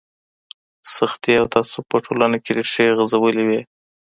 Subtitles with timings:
[0.95, 3.61] سختي او تعصب په ټولنه کي ريښې غځولې وې.